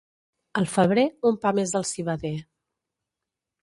[0.61, 2.35] Al febrer, un pa més al civader.